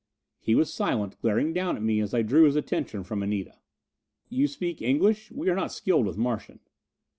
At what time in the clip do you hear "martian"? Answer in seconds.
6.17-6.59